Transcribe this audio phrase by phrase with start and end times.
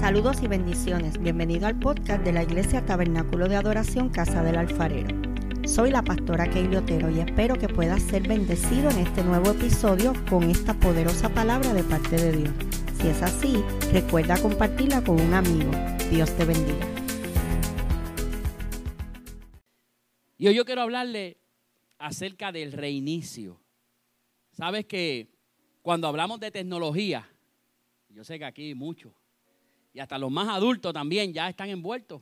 [0.00, 1.18] Saludos y bendiciones.
[1.18, 5.08] Bienvenido al podcast de la Iglesia Tabernáculo de Adoración Casa del Alfarero.
[5.66, 10.12] Soy la pastora Keili Otero y espero que puedas ser bendecido en este nuevo episodio
[10.28, 12.54] con esta poderosa palabra de parte de Dios.
[13.00, 13.56] Si es así,
[13.90, 15.70] recuerda compartirla con un amigo.
[16.10, 16.86] Dios te bendiga.
[20.36, 21.38] Y hoy yo quiero hablarle
[21.98, 23.60] acerca del reinicio.
[24.52, 25.30] Sabes que
[25.82, 27.28] cuando hablamos de tecnología,
[28.10, 29.12] yo sé que aquí muchos,
[29.96, 32.20] y hasta los más adultos también ya están envueltos.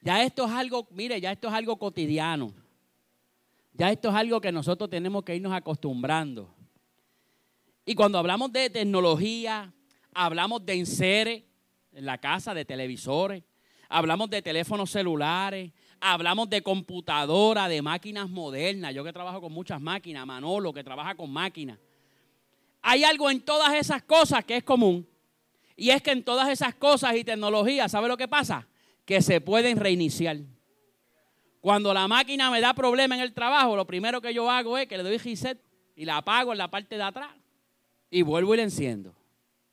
[0.00, 2.52] Ya esto es algo, mire, ya esto es algo cotidiano.
[3.72, 6.52] Ya esto es algo que nosotros tenemos que irnos acostumbrando.
[7.84, 9.72] Y cuando hablamos de tecnología,
[10.12, 11.44] hablamos de enseres
[11.92, 13.44] en la casa, de televisores,
[13.88, 15.70] hablamos de teléfonos celulares,
[16.00, 18.92] hablamos de computadora, de máquinas modernas.
[18.92, 21.78] Yo que trabajo con muchas máquinas, Manolo que trabaja con máquinas.
[22.82, 25.06] Hay algo en todas esas cosas que es común.
[25.76, 28.66] Y es que en todas esas cosas y tecnologías, ¿sabe lo que pasa?
[29.04, 30.38] Que se pueden reiniciar.
[31.60, 34.86] Cuando la máquina me da problema en el trabajo, lo primero que yo hago es
[34.86, 35.60] que le doy reset
[35.94, 37.30] y la apago en la parte de atrás.
[38.10, 39.14] Y vuelvo y la enciendo.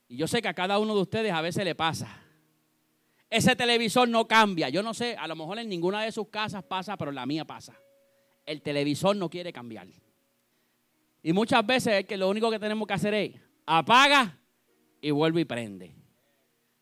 [0.08, 2.20] Y yo sé que a cada uno de ustedes a veces le pasa.
[3.30, 4.68] Ese televisor no cambia.
[4.68, 7.26] Yo no sé, a lo mejor en ninguna de sus casas pasa, pero en la
[7.26, 7.74] mía pasa.
[8.44, 9.88] El televisor no quiere cambiar.
[11.22, 13.32] Y muchas veces es que lo único que tenemos que hacer es
[13.64, 14.38] apaga
[15.04, 15.94] y vuelve y prende.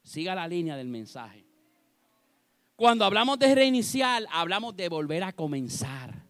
[0.05, 1.45] Siga la línea del mensaje.
[2.77, 6.23] Cuando hablamos de reiniciar, hablamos de volver a comenzar.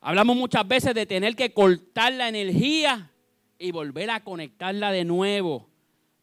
[0.00, 3.12] Hablamos muchas veces de tener que cortar la energía
[3.60, 5.70] y volver a conectarla de nuevo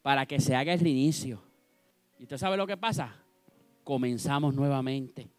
[0.01, 1.41] para que se haga el reinicio.
[2.19, 3.15] ¿Y usted sabe lo que pasa?
[3.85, 5.31] Comenzamos nuevamente.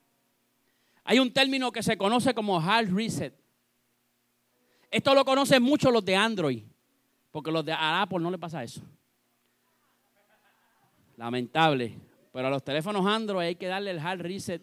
[1.05, 3.35] Hay un término que se conoce como hard reset.
[4.91, 6.72] Esto lo conocen mucho los de Android.
[7.33, 8.83] Porque los de Apple no le pasa eso.
[11.17, 11.95] Lamentable.
[12.33, 14.63] Pero a los teléfonos Android hay que darle el hard reset.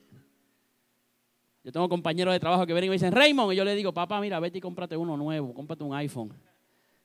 [1.64, 3.94] Yo tengo compañeros de trabajo que vienen y me dicen, Raymond, y yo le digo,
[3.94, 6.34] papá, mira, vete y cómprate uno nuevo, cómprate un iPhone.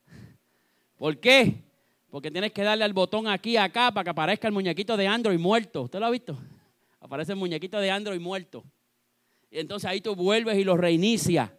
[0.97, 1.63] ¿Por qué?
[2.09, 5.37] Porque tienes que darle al botón aquí, acá, para que aparezca el muñequito de Android
[5.37, 5.81] muerto.
[5.83, 6.37] ¿Usted lo ha visto?
[7.01, 8.63] Aparece el muñequito de Android muerto.
[9.51, 11.53] Y entonces ahí tú vuelves y lo reinicia.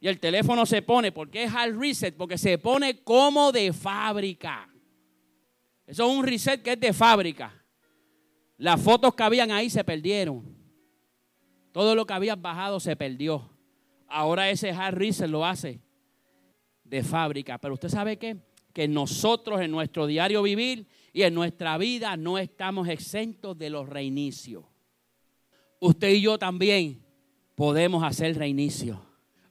[0.00, 2.16] Y el teléfono se pone, ¿por qué es hard reset?
[2.16, 4.68] Porque se pone como de fábrica.
[5.86, 7.52] Eso es un reset que es de fábrica.
[8.58, 10.56] Las fotos que habían ahí se perdieron.
[11.72, 13.50] Todo lo que habías bajado se perdió.
[14.06, 15.80] Ahora ese hard reset lo hace
[16.84, 17.58] de fábrica.
[17.58, 18.36] Pero usted sabe qué?
[18.72, 23.88] Que nosotros en nuestro diario vivir y en nuestra vida no estamos exentos de los
[23.88, 24.64] reinicios.
[25.80, 27.04] Usted y yo también
[27.56, 29.07] podemos hacer reinicio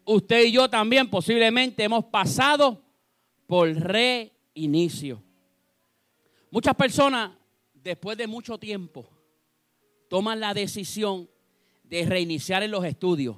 [0.08, 2.82] usted y yo también posiblemente hemos pasado
[3.46, 5.22] por reinicio.
[6.50, 7.32] Muchas personas,
[7.74, 9.10] después de mucho tiempo,
[10.10, 11.30] toman la decisión
[11.84, 13.36] de reiniciar en los estudios.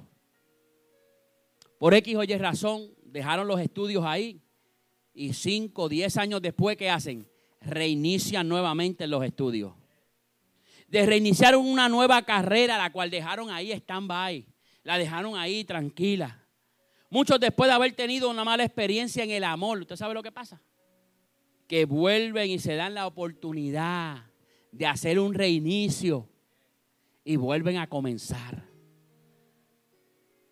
[1.78, 4.40] Por X o Y razón, dejaron los estudios ahí
[5.12, 7.28] y 5, 10 años después, ¿qué hacen?
[7.60, 9.72] Reinician nuevamente los estudios.
[10.86, 14.46] De reiniciar una nueva carrera, la cual dejaron ahí stand-by,
[14.84, 16.39] la dejaron ahí tranquila.
[17.10, 20.30] Muchos después de haber tenido una mala experiencia en el amor, ¿usted sabe lo que
[20.30, 20.62] pasa?
[21.66, 24.24] Que vuelven y se dan la oportunidad
[24.70, 26.28] de hacer un reinicio
[27.24, 28.64] y vuelven a comenzar.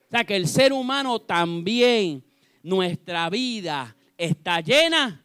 [0.06, 2.24] O sea que el ser humano también,
[2.62, 5.24] nuestra vida está llena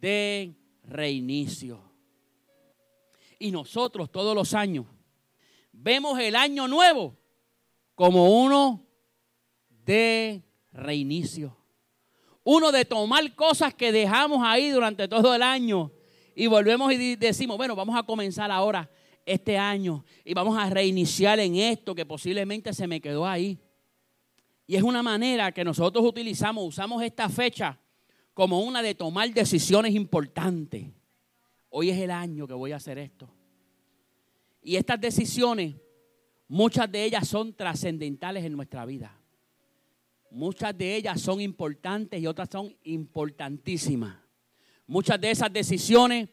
[0.00, 1.80] de reinicio.
[3.38, 4.86] Y nosotros todos los años
[5.70, 7.16] vemos el año nuevo
[7.94, 8.84] como uno
[9.68, 10.42] de
[10.76, 11.56] reinicio.
[12.44, 15.90] Uno de tomar cosas que dejamos ahí durante todo el año
[16.34, 18.88] y volvemos y decimos, bueno, vamos a comenzar ahora
[19.24, 23.58] este año y vamos a reiniciar en esto que posiblemente se me quedó ahí.
[24.66, 27.78] Y es una manera que nosotros utilizamos, usamos esta fecha
[28.34, 30.86] como una de tomar decisiones importantes.
[31.70, 33.28] Hoy es el año que voy a hacer esto.
[34.62, 35.74] Y estas decisiones,
[36.48, 39.15] muchas de ellas son trascendentales en nuestra vida.
[40.30, 44.16] Muchas de ellas son importantes y otras son importantísimas.
[44.86, 46.28] Muchas de esas decisiones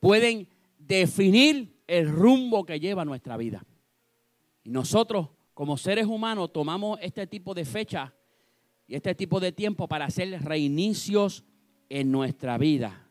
[0.00, 0.48] pueden
[0.78, 3.64] definir el rumbo que lleva nuestra vida.
[4.62, 8.14] Y nosotros, como seres humanos, tomamos este tipo de fecha
[8.86, 11.44] y este tipo de tiempo para hacer reinicios
[11.88, 13.08] en nuestra vida.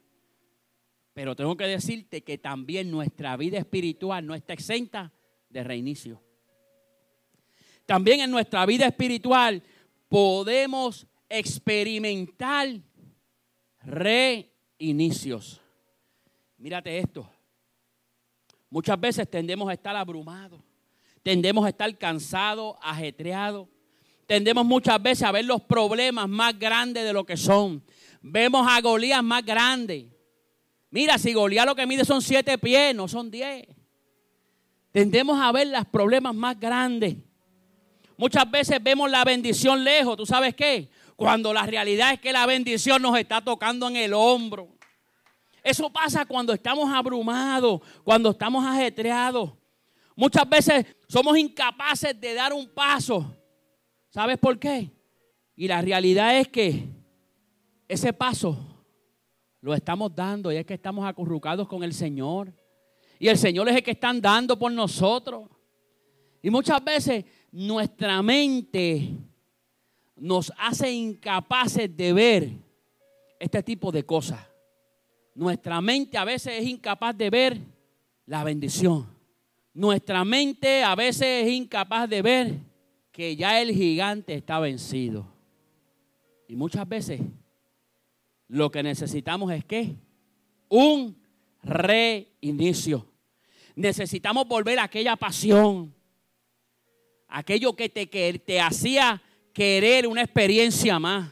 [1.14, 5.12] Pero tengo que decirte que también nuestra vida espiritual no está exenta
[5.50, 6.22] de reinicio.
[7.86, 9.64] También en nuestra vida espiritual
[10.10, 12.70] podemos experimentar
[13.82, 15.62] reinicios.
[16.58, 17.30] Mírate esto.
[18.70, 20.62] Muchas veces tendemos a estar abrumados,
[21.24, 23.68] tendemos a estar cansados, ajetreados.
[24.26, 27.82] Tendemos muchas veces a ver los problemas más grandes de lo que son.
[28.22, 30.12] Vemos a Golías más grande.
[30.90, 33.66] Mira, si Golías lo que mide son siete pies, no son diez.
[34.92, 37.16] Tendemos a ver los problemas más grandes.
[38.18, 40.18] Muchas veces vemos la bendición lejos.
[40.18, 40.90] ¿Tú sabes qué?
[41.16, 44.76] Cuando la realidad es que la bendición nos está tocando en el hombro.
[45.64, 49.52] Eso pasa cuando estamos abrumados, cuando estamos ajetreados.
[50.16, 53.36] Muchas veces somos incapaces de dar un paso.
[54.10, 54.90] ¿Sabes por qué?
[55.56, 56.88] Y la realidad es que
[57.88, 58.58] ese paso
[59.62, 62.54] lo estamos dando y es que estamos acurrucados con el Señor.
[63.20, 65.50] Y el Señor es el que está dando por nosotros.
[66.42, 69.10] Y muchas veces nuestra mente
[70.16, 72.52] nos hace incapaces de ver
[73.40, 74.40] este tipo de cosas.
[75.36, 77.58] Nuestra mente a veces es incapaz de ver
[78.26, 79.08] la bendición.
[79.74, 82.60] Nuestra mente a veces es incapaz de ver
[83.12, 85.28] que ya el gigante está vencido.
[86.48, 87.22] Y muchas veces
[88.48, 89.96] lo que necesitamos es que
[90.70, 91.16] un
[91.64, 93.06] reinicio.
[93.76, 95.94] Necesitamos volver a aquella pasión,
[97.28, 99.22] aquello que te, que te hacía
[99.54, 101.32] querer una experiencia más.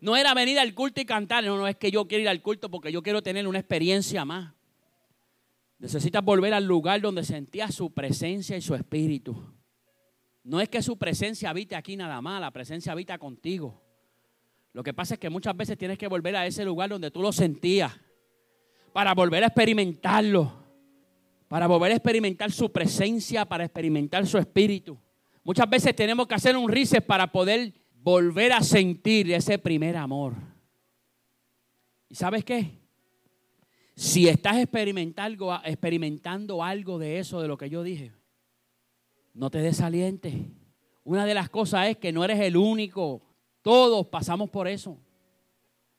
[0.00, 2.42] No era venir al culto y cantar, no, no es que yo quiero ir al
[2.42, 4.54] culto porque yo quiero tener una experiencia más.
[5.78, 9.54] Necesitas volver al lugar donde sentías su presencia y su espíritu.
[10.42, 13.82] No es que su presencia habite aquí nada más, la presencia habita contigo.
[14.72, 17.20] Lo que pasa es que muchas veces tienes que volver a ese lugar donde tú
[17.22, 17.92] lo sentías
[18.92, 20.52] para volver a experimentarlo,
[21.48, 24.98] para volver a experimentar su presencia, para experimentar su espíritu.
[25.42, 27.72] Muchas veces tenemos que hacer un reset para poder
[28.02, 30.34] volver a sentir ese primer amor.
[32.08, 32.78] ¿Y sabes qué?
[33.94, 38.12] Si estás experimentando, experimentando algo de eso, de lo que yo dije,
[39.34, 40.34] no te desalientes.
[41.04, 43.22] Una de las cosas es que no eres el único.
[43.62, 44.98] Todos pasamos por eso.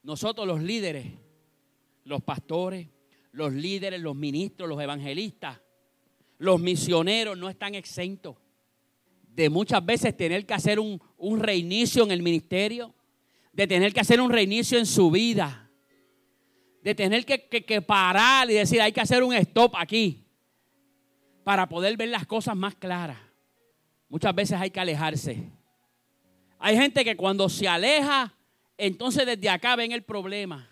[0.03, 1.07] Nosotros los líderes,
[2.03, 2.87] los pastores,
[3.31, 5.59] los líderes, los ministros, los evangelistas,
[6.37, 8.35] los misioneros no están exentos
[9.33, 10.99] de muchas veces tener que hacer un,
[11.39, 12.93] reinicio en el ministerio,
[13.53, 15.69] de tener que hacer un reinicio en su vida,
[16.83, 20.25] de tener que, que, parar y decir, hay que hacer un stop aquí
[21.43, 23.17] para poder ver las cosas más claras.
[24.09, 25.49] Muchas veces hay que alejarse.
[26.59, 28.33] Hay gente que cuando se aleja,
[28.77, 30.67] entonces desde acá ven el problema.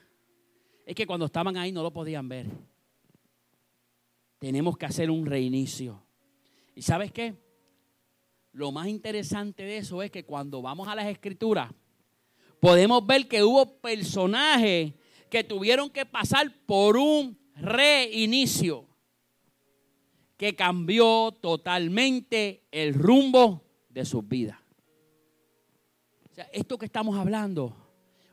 [0.86, 2.48] Es que cuando estaban ahí no lo podían ver.
[4.40, 6.02] Tenemos que hacer un reinicio.
[6.76, 7.36] ¿Y sabes qué?
[8.60, 11.72] Lo más interesante de eso es que cuando vamos a las escrituras,
[12.60, 14.94] podemos ver que hubo personajes
[15.30, 18.86] que tuvieron que pasar por un reinicio
[20.36, 24.60] que cambió totalmente el rumbo de sus vidas.
[26.30, 27.74] O sea, esto que estamos hablando,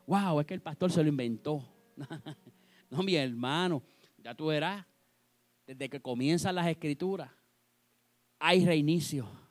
[0.09, 1.65] wow, es que el pastor se lo inventó.
[2.91, 3.81] no, mi hermano,
[4.19, 4.85] ya tú verás,
[5.69, 7.31] desde que comienzan las escrituras,
[8.41, 9.46] hay reinicio.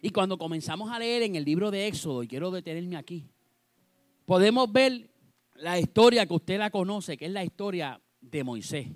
[0.00, 3.24] Y cuando comenzamos a leer en el libro de Éxodo, y quiero detenerme aquí,
[4.24, 5.10] podemos ver
[5.54, 8.86] la historia que usted la conoce, que es la historia de Moisés.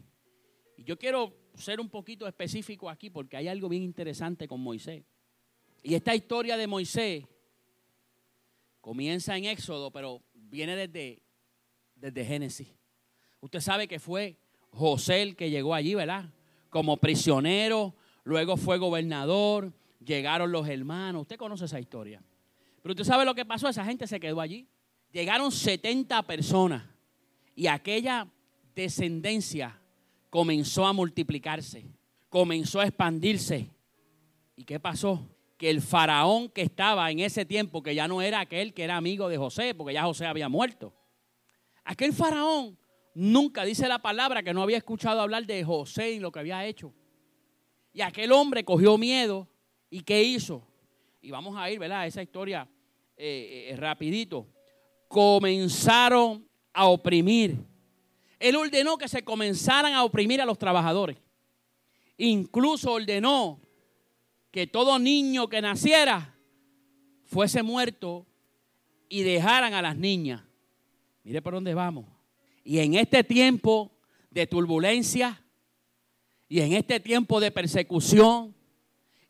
[0.77, 5.03] Y yo quiero ser un poquito específico aquí porque hay algo bien interesante con Moisés.
[5.83, 7.25] Y esta historia de Moisés
[8.81, 11.23] comienza en Éxodo, pero viene desde,
[11.97, 12.69] desde Génesis.
[13.41, 14.37] Usted sabe que fue
[14.71, 16.31] José el que llegó allí, ¿verdad?
[16.71, 19.73] Como prisionero, luego fue gobernador,
[20.05, 21.23] llegaron los hermanos.
[21.23, 22.23] Usted conoce esa historia.
[22.83, 24.69] Pero usted sabe lo que pasó, esa gente se quedó allí.
[25.13, 26.85] Llegaron 70 personas
[27.55, 28.27] y aquella
[28.75, 29.79] descendencia
[30.31, 31.87] comenzó a multiplicarse,
[32.29, 33.69] comenzó a expandirse.
[34.57, 35.29] ¿Y qué pasó?
[35.59, 38.97] Que el faraón que estaba en ese tiempo, que ya no era aquel que era
[38.97, 40.95] amigo de José, porque ya José había muerto,
[41.85, 42.79] aquel faraón
[43.15, 46.65] nunca dice la palabra que no había escuchado hablar de José y lo que había
[46.65, 46.93] hecho.
[47.93, 49.52] Y aquel hombre cogió miedo
[49.93, 50.67] ¿Y qué hizo?
[51.21, 52.07] Y vamos a ir, ¿verdad?
[52.07, 52.67] Esa historia
[53.15, 54.49] eh, eh, rapidito.
[55.07, 57.59] Comenzaron a oprimir.
[58.41, 61.19] Él ordenó que se comenzaran a oprimir a los trabajadores.
[62.17, 63.61] Incluso ordenó
[64.51, 66.39] que todo niño que naciera
[67.27, 68.27] fuese muerto
[69.11, 70.43] y dejaran a las niñas.
[71.23, 72.07] Mire por dónde vamos.
[72.65, 73.93] Y en este tiempo
[74.31, 75.45] de turbulencia
[76.49, 78.55] y en este tiempo de persecución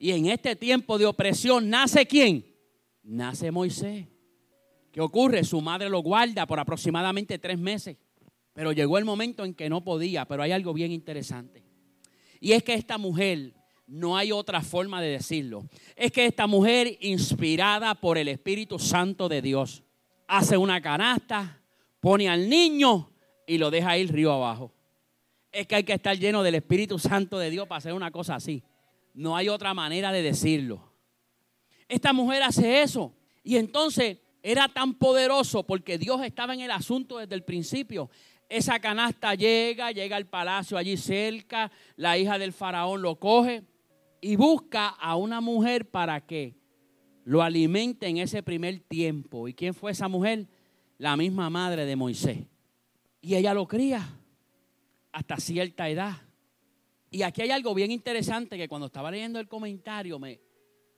[0.03, 2.45] y en este tiempo de opresión, ¿nace quién?
[3.05, 4.09] Nace Moisés.
[4.91, 5.45] ¿Qué ocurre?
[5.45, 7.99] Su madre lo guarda por aproximadamente tres meses.
[8.53, 11.63] Pero llegó el momento en que no podía, pero hay algo bien interesante.
[12.41, 13.55] Y es que esta mujer,
[13.87, 19.29] no hay otra forma de decirlo, es que esta mujer inspirada por el Espíritu Santo
[19.29, 19.85] de Dios,
[20.27, 21.63] hace una canasta,
[22.01, 23.13] pone al niño
[23.47, 24.75] y lo deja ir río abajo.
[25.53, 28.35] Es que hay que estar lleno del Espíritu Santo de Dios para hacer una cosa
[28.35, 28.65] así.
[29.15, 30.93] No hay otra manera de decirlo.
[31.89, 33.15] Esta mujer hace eso.
[33.45, 38.11] Y entonces era tan poderoso porque Dios estaba en el asunto desde el principio.
[38.49, 43.63] Esa canasta llega, llega al palacio allí cerca, la hija del faraón lo coge
[44.21, 46.55] y busca a una mujer para que
[47.25, 49.49] lo alimente en ese primer tiempo.
[49.49, 50.49] ¿Y quién fue esa mujer?
[50.99, 52.39] La misma madre de Moisés.
[53.21, 54.19] Y ella lo cría
[55.13, 56.17] hasta cierta edad.
[57.13, 60.41] Y aquí hay algo bien interesante que cuando estaba leyendo el comentario me, e,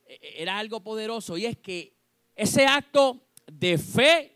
[0.07, 1.93] e, era algo poderoso y es que
[2.33, 4.31] ese acto de fe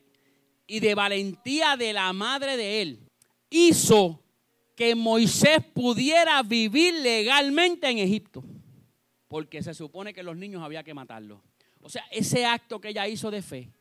[0.68, 3.10] y de valentía de la madre de él
[3.50, 4.22] hizo
[4.76, 8.44] que Moisés pudiera vivir legalmente en Egipto.
[9.30, 11.40] Porque se supone que los niños había que matarlos.
[11.82, 13.72] O sea, ese acto que ella hizo de fe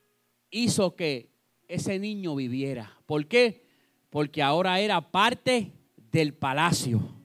[0.51, 1.31] hizo que
[1.67, 2.97] ese niño viviera.
[3.05, 3.65] ¿Por qué?
[4.09, 5.73] Porque ahora era parte
[6.11, 7.18] del palacio.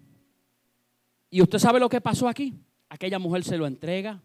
[1.35, 2.55] ¿Y usted sabe lo que pasó aquí?
[2.89, 4.23] Aquella mujer se lo entrega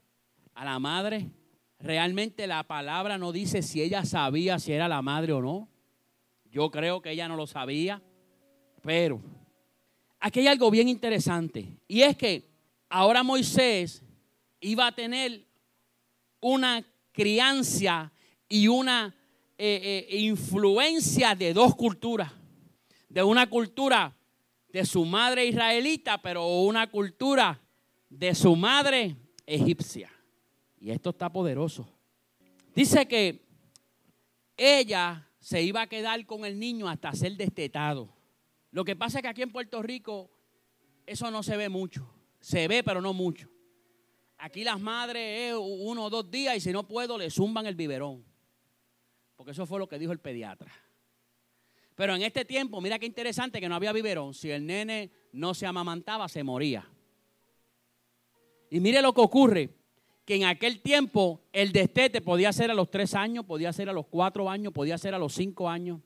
[0.54, 1.32] a la madre.
[1.80, 5.68] Realmente la palabra no dice si ella sabía si era la madre o no.
[6.52, 8.00] Yo creo que ella no lo sabía.
[8.84, 9.20] Pero
[10.20, 11.80] aquí hay algo bien interesante.
[11.88, 12.48] Y es que
[12.90, 14.04] ahora Moisés
[14.60, 15.48] iba a tener
[16.42, 18.12] una crianza
[18.48, 19.16] y una
[19.58, 22.32] eh, eh, influencia de dos culturas.
[23.08, 24.16] De una cultura
[24.72, 27.62] de su madre israelita, pero una cultura
[28.10, 30.12] de su madre egipcia.
[30.80, 31.90] Y esto está poderoso.
[32.74, 33.46] Dice que
[34.56, 38.14] ella se iba a quedar con el niño hasta ser destetado.
[38.72, 40.30] Lo que pasa es que aquí en Puerto Rico
[41.06, 42.08] eso no se ve mucho.
[42.40, 43.50] Se ve, pero no mucho.
[44.38, 48.24] Aquí las madres uno o dos días y si no puedo le zumban el biberón.
[49.36, 50.72] Porque eso fue lo que dijo el pediatra.
[52.00, 54.34] Pero en este tiempo, mira qué interesante que no había biberón.
[54.34, 56.90] Si el nene no se amamantaba, se moría.
[58.70, 59.70] Y mire lo que ocurre,
[60.24, 63.92] que en aquel tiempo el destete podía ser a los tres años, podía ser a
[63.92, 66.00] los cuatro años, podía ser a los cinco años.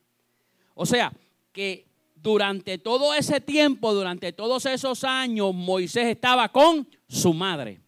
[0.74, 1.14] O sea,
[1.52, 1.86] que
[2.16, 7.82] durante todo ese tiempo, durante todos esos años, Moisés estaba con su madre,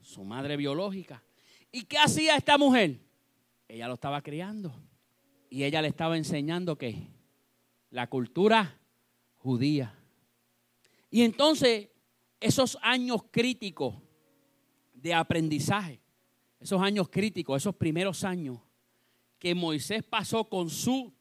[0.00, 1.20] su madre biológica.
[1.72, 3.00] ¿Y qué hacía esta mujer?
[3.66, 4.72] Ella lo estaba criando.
[5.50, 7.08] Y ella le estaba enseñando que
[7.90, 8.78] la cultura
[9.36, 9.94] judía.
[11.10, 11.88] Y entonces,
[12.40, 13.96] esos años críticos
[14.92, 16.00] de aprendizaje,
[16.60, 18.58] esos años críticos, esos primeros años
[19.38, 21.12] que Moisés pasó con su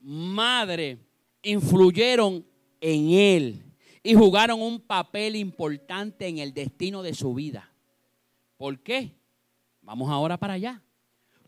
[0.00, 0.98] madre,
[1.42, 2.46] influyeron
[2.80, 3.64] en él
[4.02, 7.72] y jugaron un papel importante en el destino de su vida.
[8.56, 9.16] ¿Por qué?
[9.82, 10.82] Vamos ahora para allá.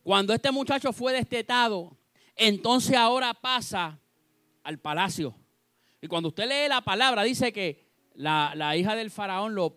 [0.03, 1.97] Cuando este muchacho fue destetado,
[2.41, 4.01] entonces ahora pasa
[4.65, 5.35] al palacio.
[6.01, 9.75] Y cuando usted lee la palabra, dice que la, hija del faraón lo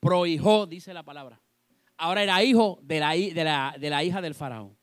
[0.00, 1.40] prohijó, dice la palabra.
[1.98, 4.76] Ahora era hijo de la, de, de la hija del faraón.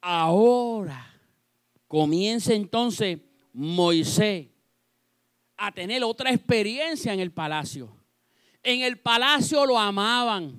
[0.00, 1.14] Ahora
[1.86, 3.18] comienza entonces
[3.52, 4.48] Moisés
[5.58, 7.94] a tener otra experiencia en el palacio.
[8.62, 10.56] En el palacio lo amaban,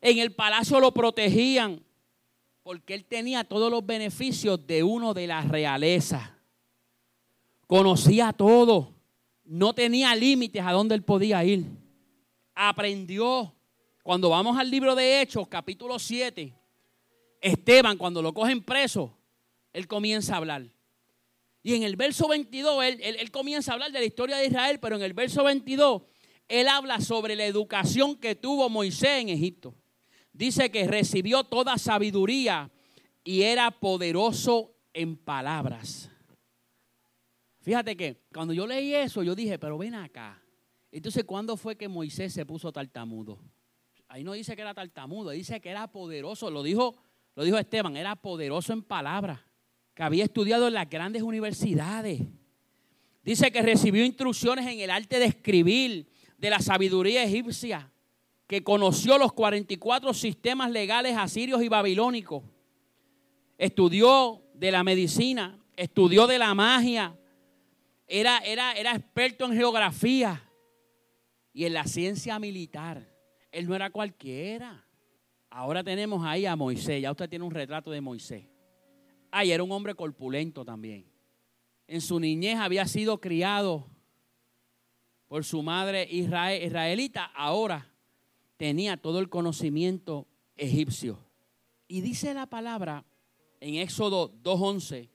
[0.00, 1.80] en el palacio lo protegían,
[2.62, 6.38] porque él tenía todos los beneficios de uno de la realeza.
[7.66, 8.94] Conocía todo,
[9.44, 11.66] no tenía límites a dónde él podía ir.
[12.54, 13.54] Aprendió.
[14.02, 16.52] Cuando vamos al libro de Hechos, capítulo 7,
[17.40, 19.16] Esteban, cuando lo cogen preso,
[19.72, 20.66] él comienza a hablar.
[21.62, 24.80] Y en el verso 22, él, él, comienza a hablar de la historia de Israel,
[24.80, 26.02] pero en el verso 22,
[26.48, 29.72] él habla sobre la educación que tuvo Moisés en Egipto
[30.32, 32.70] dice que recibió toda sabiduría
[33.24, 36.10] y era poderoso en palabras.
[37.60, 40.42] Fíjate que cuando yo leí eso, yo dije, pero ven acá.
[40.90, 43.38] Entonces, ¿cuándo fue que Moisés se puso tartamudo?
[44.08, 46.50] Ahí no dice que era tartamudo, dice que era poderoso.
[46.50, 46.96] Lo dijo,
[47.34, 49.40] lo dijo Esteban, era poderoso en palabras,
[49.94, 52.20] que había estudiado en las grandes universidades.
[53.22, 57.91] Dice que recibió instrucciones en el arte de escribir, de la sabiduría egipcia
[58.52, 62.44] que conoció los 44 sistemas legales asirios y babilónicos.
[63.56, 67.18] Estudió de la medicina, estudió de la magia,
[68.06, 70.46] era, era, era experto en geografía
[71.54, 73.08] y en la ciencia militar.
[73.50, 74.86] Él no era cualquiera.
[75.48, 77.00] Ahora tenemos ahí a Moisés.
[77.00, 78.44] Ya usted tiene un retrato de Moisés.
[79.30, 81.10] Ay, era un hombre corpulento también.
[81.86, 83.86] en su niñez había sido criado
[85.26, 87.91] por su madre israelita, ahora
[88.62, 91.18] tenía todo el conocimiento egipcio.
[91.88, 93.04] Y dice la palabra
[93.58, 95.08] en Éxodo 2.11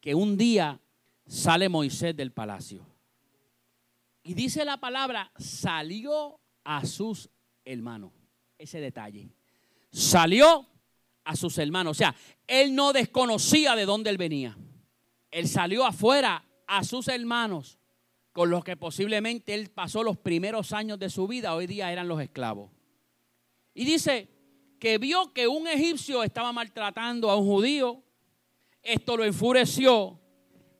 [0.00, 0.80] que un día
[1.26, 2.86] sale Moisés del palacio.
[4.22, 7.28] Y dice la palabra, salió a sus
[7.64, 8.12] hermanos.
[8.56, 9.30] Ese detalle.
[9.90, 10.68] Salió
[11.24, 11.90] a sus hermanos.
[11.90, 12.14] O sea,
[12.46, 14.56] él no desconocía de dónde él venía.
[15.32, 17.80] Él salió afuera a sus hermanos,
[18.30, 22.06] con los que posiblemente él pasó los primeros años de su vida, hoy día eran
[22.06, 22.70] los esclavos.
[23.74, 24.28] Y dice
[24.78, 28.02] que vio que un egipcio estaba maltratando a un judío.
[28.82, 30.18] Esto lo enfureció.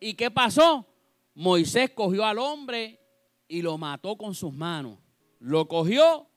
[0.01, 0.87] ¿Y qué pasó?
[1.35, 3.01] Moisés cogió al hombre
[3.49, 4.99] y lo mató con sus manos.
[5.39, 6.29] Lo cogió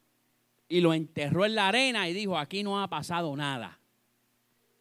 [0.67, 3.79] y lo enterró en la arena y dijo, aquí no ha pasado nada.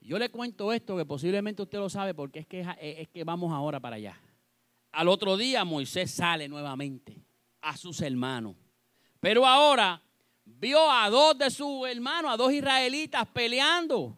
[0.01, 3.53] Yo le cuento esto que posiblemente usted lo sabe porque es que, es que vamos
[3.53, 4.21] ahora para allá.
[4.93, 7.25] Al otro día Moisés sale nuevamente
[7.63, 8.57] a sus hermanos.
[9.21, 10.04] Pero ahora
[10.45, 14.17] vio a dos de sus hermanos, a dos israelitas peleando.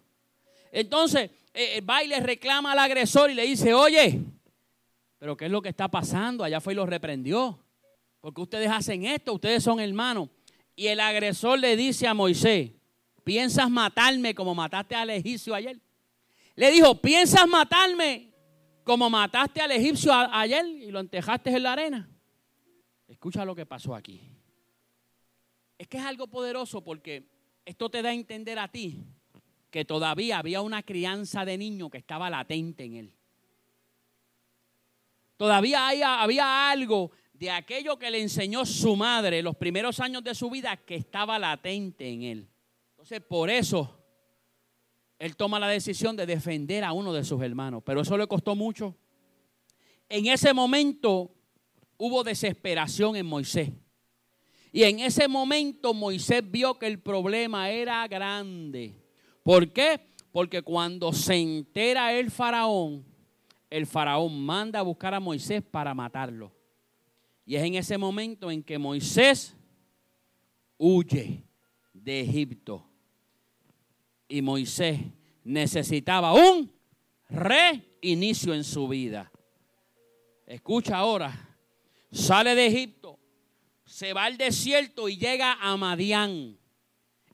[0.72, 4.20] Entonces eh, va y le reclama al agresor y le dice, oye,
[5.18, 6.44] pero ¿qué es lo que está pasando?
[6.44, 7.58] Allá fue y lo reprendió.
[8.20, 10.28] Porque ustedes hacen esto, ustedes son hermanos.
[10.74, 12.72] Y el agresor le dice a Moisés,
[13.24, 15.80] ¿piensas matarme como mataste al egipcio ayer?
[16.54, 18.30] Le dijo, ¿piensas matarme
[18.84, 22.08] como mataste al egipcio ayer y lo entejaste en la arena?
[23.08, 24.35] Escucha lo que pasó aquí.
[25.78, 27.28] Es que es algo poderoso porque
[27.64, 29.02] esto te da a entender a ti
[29.70, 33.12] que todavía había una crianza de niño que estaba latente en él.
[35.36, 35.88] Todavía
[36.22, 40.76] había algo de aquello que le enseñó su madre los primeros años de su vida
[40.78, 42.48] que estaba latente en él.
[42.92, 44.02] Entonces, por eso,
[45.18, 47.82] él toma la decisión de defender a uno de sus hermanos.
[47.84, 48.96] Pero eso le costó mucho.
[50.08, 51.34] En ese momento
[51.98, 53.70] hubo desesperación en Moisés.
[54.76, 58.94] Y en ese momento Moisés vio que el problema era grande.
[59.42, 59.98] ¿Por qué?
[60.30, 63.02] Porque cuando se entera el faraón,
[63.70, 66.52] el faraón manda a buscar a Moisés para matarlo.
[67.46, 69.56] Y es en ese momento en que Moisés
[70.76, 71.42] huye
[71.94, 72.86] de Egipto.
[74.28, 75.00] Y Moisés
[75.42, 76.70] necesitaba un
[77.30, 79.32] reinicio en su vida.
[80.44, 81.56] Escucha ahora,
[82.12, 83.18] sale de Egipto,
[83.86, 86.58] se va al desierto y llega a Madián.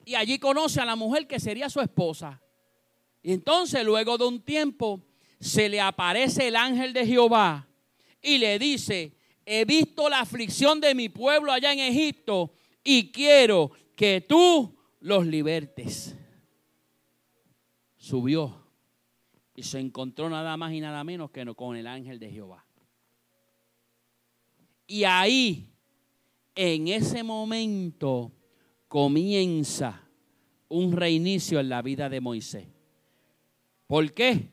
[0.05, 2.41] Y allí conoce a la mujer que sería su esposa.
[3.21, 5.01] Y entonces luego de un tiempo
[5.39, 7.67] se le aparece el ángel de Jehová
[8.21, 13.71] y le dice, he visto la aflicción de mi pueblo allá en Egipto y quiero
[13.95, 16.15] que tú los libertes.
[17.97, 18.63] Subió
[19.55, 22.65] y se encontró nada más y nada menos que con el ángel de Jehová.
[24.85, 25.72] Y ahí,
[26.55, 28.31] en ese momento,
[28.87, 30.01] comienza
[30.69, 32.67] un reinicio en la vida de Moisés.
[33.87, 34.49] ¿Por qué?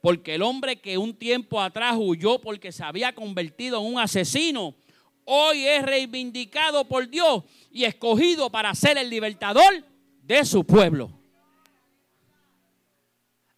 [0.00, 4.76] Porque el hombre que un tiempo atrás huyó porque se había convertido en un asesino,
[5.24, 9.84] hoy es reivindicado por Dios y escogido para ser el libertador
[10.22, 11.10] de su pueblo.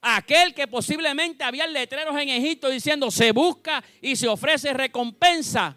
[0.03, 5.77] Aquel que posiblemente había letreros en Egipto diciendo se busca y se ofrece recompensa,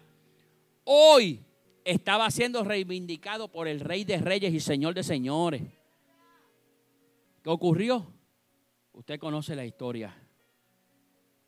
[0.84, 1.44] hoy
[1.84, 5.62] estaba siendo reivindicado por el Rey de Reyes y Señor de Señores.
[7.42, 8.10] ¿Qué ocurrió?
[8.92, 10.16] Usted conoce la historia.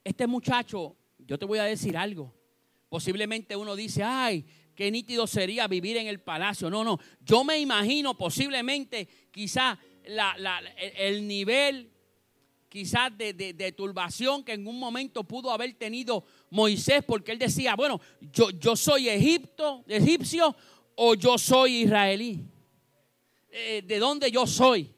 [0.04, 2.34] Este muchacho, yo te voy a decir algo.
[2.88, 4.44] Posiblemente uno dice, ay,
[4.74, 6.68] qué nítido sería vivir en el palacio.
[6.68, 11.90] No, no, yo me imagino posiblemente quizá el nivel
[12.68, 16.24] quizás de, de, turbación que en un momento pudo haber tenido
[16.56, 18.00] Moisés, porque él decía, bueno,
[18.32, 20.56] yo, yo soy Egipto, egipcio
[20.96, 22.44] o yo soy israelí.
[23.50, 24.92] Eh, ¿De dónde yo soy?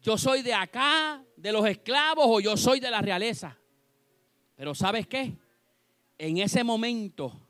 [0.00, 3.58] ¿Yo soy de acá, de los esclavos o yo soy de la realeza?
[4.54, 5.36] Pero ¿sabes qué?
[6.16, 7.40] En ese momento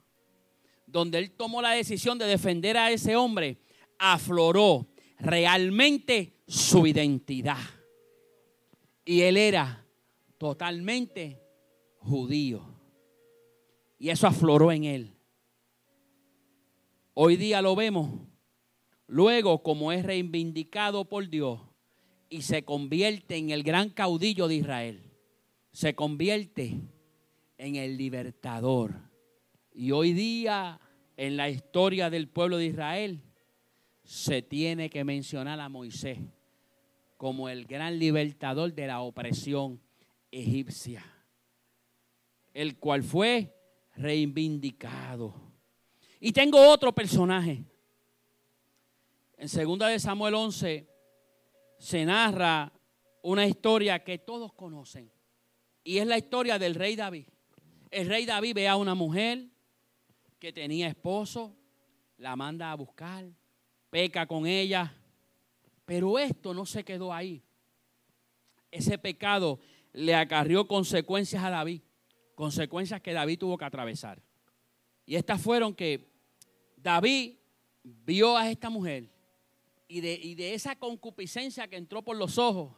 [0.87, 3.59] donde él tomó la decisión de defender a ese hombre,
[3.99, 4.87] afloró
[5.19, 7.59] realmente su identidad.
[9.05, 9.85] Y él era
[10.39, 11.43] totalmente
[11.99, 12.74] judío.
[13.99, 15.15] Y eso afloró en él.
[17.15, 18.11] Hoy día lo vemos.
[19.07, 21.61] Luego, como es reivindicado por Dios
[22.29, 25.13] y se convierte en el gran caudillo de Israel,
[25.73, 26.81] se convierte
[27.59, 28.95] en el libertador.
[29.73, 30.81] Y hoy día,
[31.17, 33.21] en la historia del pueblo de Israel,
[34.03, 36.19] se tiene que mencionar a Moisés
[37.17, 39.81] como el gran libertador de la opresión
[40.31, 41.05] egipcia.
[42.53, 43.53] el cual fue
[43.97, 45.35] reivindicado.
[46.21, 47.65] Y tengo otro personaje.
[49.37, 50.89] En 2 de Samuel 11
[51.79, 52.73] se narra
[53.23, 55.11] una historia que todos conocen.
[55.83, 57.27] Y es la historia del rey David.
[57.91, 59.47] El rey David ve a una mujer
[60.39, 61.55] que tenía esposo,
[62.19, 63.27] la manda a buscar,
[63.91, 64.95] peca con ella.
[65.85, 67.43] Pero esto no se quedó ahí.
[68.71, 69.61] Ese pecado
[69.93, 71.83] le acarrió consecuencias a David,
[72.35, 74.23] consecuencias que David tuvo que atravesar.
[75.07, 76.11] Y estas fueron que
[76.77, 77.37] David
[77.83, 79.11] vio a esta mujer
[79.89, 82.73] y de, y de esa concupiscencia que entró por los ojos,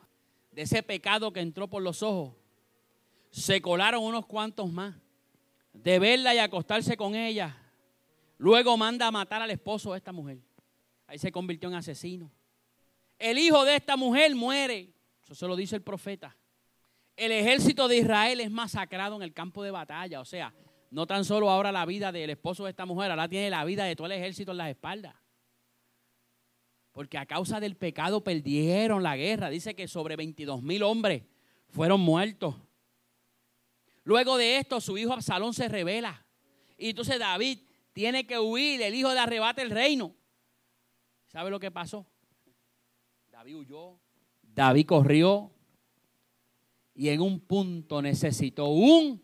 [0.50, 2.34] de ese pecado que entró por los ojos,
[3.30, 4.94] se colaron unos cuantos más.
[5.72, 7.54] De verla y acostarse con ella.
[8.38, 10.38] Luego manda a matar al esposo de esta mujer.
[11.06, 12.30] Ahí se convirtió en asesino.
[13.18, 14.90] El hijo de esta mujer muere.
[15.22, 16.34] Eso se lo dice el profeta.
[17.16, 20.20] El ejército de Israel es masacrado en el campo de batalla.
[20.20, 20.54] O sea,
[20.90, 23.84] no tan solo ahora la vida del esposo de esta mujer, ahora tiene la vida
[23.84, 25.14] de todo el ejército en las espaldas.
[26.92, 29.48] Porque a causa del pecado perdieron la guerra.
[29.48, 31.24] Dice que sobre 22 mil hombres
[31.70, 32.54] fueron muertos.
[34.04, 36.24] Luego de esto, su hijo Absalón se revela.
[36.78, 37.60] Y entonces David
[37.92, 40.14] tiene que huir, el hijo de arrebate el reino.
[41.28, 42.06] ¿Sabe lo que pasó?
[43.30, 43.98] David huyó,
[44.42, 45.55] David corrió
[46.96, 49.22] y en un punto necesitó un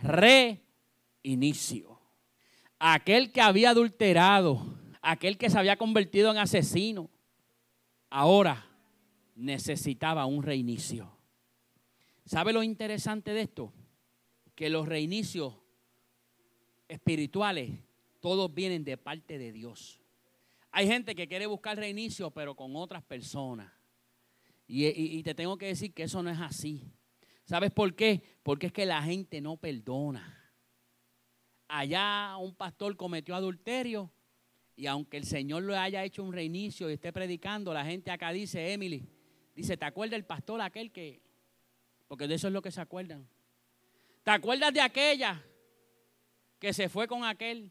[0.00, 1.98] reinicio.
[2.78, 7.08] Aquel que había adulterado, aquel que se había convertido en asesino,
[8.10, 8.66] ahora
[9.34, 11.10] necesitaba un reinicio.
[12.26, 13.72] ¿Sabe lo interesante de esto?
[14.54, 15.54] que los reinicios
[16.88, 17.70] espirituales
[18.20, 20.00] todos vienen de parte de Dios.
[20.70, 23.72] Hay gente que quiere buscar reinicio, pero con otras personas.
[24.66, 26.90] Y, y, te tengo que decir que eso no es así.
[27.44, 28.22] ¿Sabes por qué?
[28.42, 30.40] Porque es que la gente no perdona.
[31.68, 34.10] Allá un pastor cometió adulterio
[34.76, 38.32] y aunque el Señor le haya hecho un reinicio y esté predicando, la gente acá
[38.32, 39.06] dice, Emily,
[39.54, 41.22] dice, ¿te acuerdas del pastor aquel que?
[42.08, 43.28] Porque de eso es lo que se acuerdan.
[44.22, 45.42] ¿Te acuerdas de aquella
[46.58, 47.70] que se fue con aquel?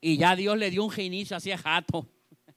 [0.00, 2.06] Y ya Dios le dio un inicio así a jato.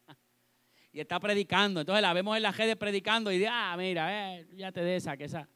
[0.91, 1.80] y está predicando.
[1.80, 4.98] Entonces la vemos en la redes predicando y dice, ah, mira, eh, ya te de
[4.98, 5.48] esa, que esa.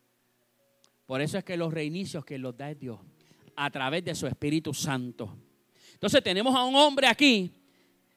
[1.11, 2.97] Por eso es que los reinicios que los da es Dios
[3.57, 5.35] a través de su Espíritu Santo.
[5.91, 7.51] Entonces tenemos a un hombre aquí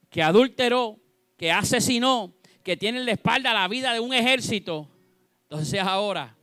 [0.08, 1.00] que adulteró,
[1.36, 4.88] que asesinó, que tiene en la espalda la vida de un ejército.
[5.42, 6.36] Entonces ahora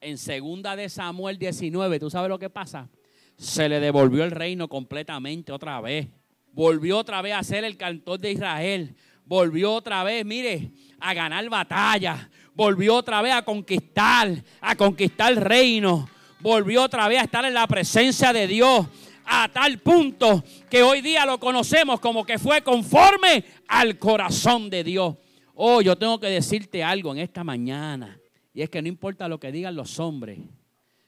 [0.00, 2.88] en segunda de Samuel 19, ¿tú sabes lo que pasa?
[3.36, 6.08] Se le devolvió el reino completamente otra vez.
[6.52, 8.96] Volvió otra vez a ser el cantor de Israel.
[9.26, 12.30] Volvió otra vez, mire, a ganar batalla.
[12.54, 16.08] Volvió otra vez a conquistar, a conquistar el reino.
[16.40, 18.86] Volvió otra vez a estar en la presencia de Dios
[19.26, 24.84] a tal punto que hoy día lo conocemos como que fue conforme al corazón de
[24.84, 25.16] Dios.
[25.54, 28.18] Oh, yo tengo que decirte algo en esta mañana.
[28.52, 30.38] Y es que no importa lo que digan los hombres.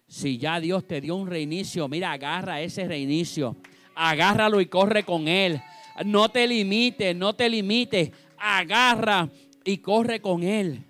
[0.09, 3.57] Si ya Dios te dio un reinicio, mira, agarra ese reinicio.
[3.95, 5.61] Agárralo y corre con él.
[6.05, 8.11] No te limites, no te limites.
[8.39, 9.29] Agarra
[9.65, 10.85] y corre con él.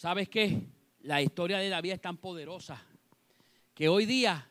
[0.00, 0.62] ¿Sabes qué?
[1.02, 2.82] La historia de David es tan poderosa
[3.74, 4.48] que hoy día,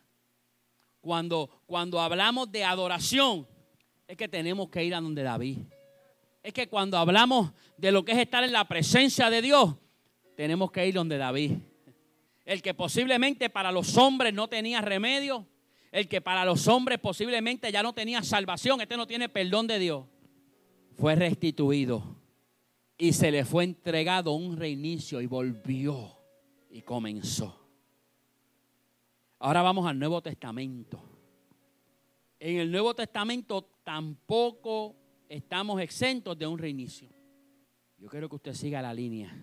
[1.00, 3.48] cuando, cuando hablamos de adoración,
[4.06, 5.58] es que tenemos que ir a donde David.
[6.40, 9.74] Es que cuando hablamos de lo que es estar en la presencia de Dios,
[10.36, 11.54] tenemos que ir donde David.
[12.44, 15.48] El que posiblemente para los hombres no tenía remedio.
[15.90, 18.80] El que para los hombres posiblemente ya no tenía salvación.
[18.80, 20.04] Este no tiene perdón de Dios.
[20.96, 22.19] Fue restituido.
[23.02, 26.18] Y se le fue entregado un reinicio y volvió
[26.68, 27.58] y comenzó.
[29.38, 31.02] Ahora vamos al Nuevo Testamento.
[32.38, 34.96] En el Nuevo Testamento tampoco
[35.30, 37.08] estamos exentos de un reinicio.
[37.96, 39.34] Yo quiero que usted siga la línea.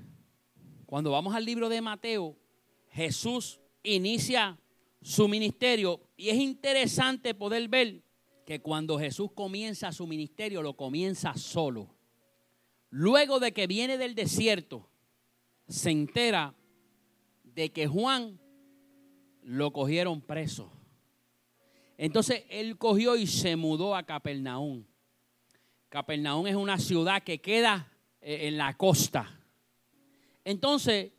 [0.86, 2.38] Cuando vamos al libro de Mateo,
[2.92, 4.56] Jesús inicia
[5.02, 8.04] su ministerio y es interesante poder ver
[8.46, 11.97] que cuando Jesús comienza su ministerio lo comienza solo.
[13.00, 14.90] Luego de que viene del desierto,
[15.68, 16.56] se entera
[17.44, 18.40] de que Juan
[19.44, 20.74] lo cogieron preso.
[21.96, 24.84] Entonces él cogió y se mudó a Capernaum.
[25.90, 27.88] Capernaum es una ciudad que queda
[28.20, 29.42] eh, en la costa.
[30.44, 31.12] Entonces,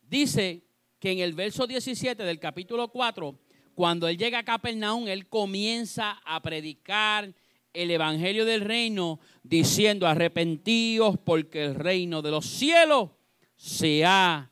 [0.00, 0.64] dice
[0.98, 3.38] que en el verso 17 del capítulo 4,
[3.74, 7.34] cuando él llega a Capernaum, él comienza a predicar
[7.72, 13.10] el evangelio del reino, diciendo, arrepentíos porque el reino de los cielos
[13.56, 14.50] se ha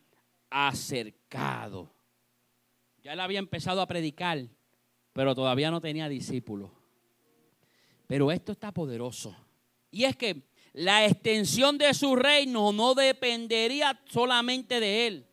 [0.50, 1.92] acercado.
[3.02, 4.46] Ya él había empezado a predicar
[5.16, 6.70] pero todavía no tenía discípulos.
[8.06, 9.34] Pero esto está poderoso.
[9.90, 10.42] Y es que
[10.74, 15.26] la extensión de su reino no dependería solamente de él.